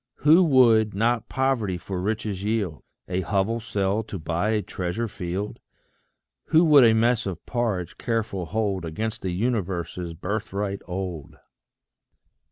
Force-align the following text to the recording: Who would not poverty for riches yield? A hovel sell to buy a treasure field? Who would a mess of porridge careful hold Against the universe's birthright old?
Who 0.25 0.43
would 0.45 0.95
not 0.95 1.29
poverty 1.29 1.77
for 1.77 2.01
riches 2.01 2.43
yield? 2.43 2.81
A 3.07 3.21
hovel 3.21 3.59
sell 3.59 4.01
to 4.05 4.17
buy 4.17 4.49
a 4.49 4.63
treasure 4.63 5.07
field? 5.07 5.59
Who 6.45 6.65
would 6.65 6.83
a 6.83 6.95
mess 6.95 7.27
of 7.27 7.45
porridge 7.45 7.99
careful 7.99 8.47
hold 8.47 8.83
Against 8.83 9.21
the 9.21 9.29
universe's 9.29 10.15
birthright 10.15 10.81
old? 10.87 11.35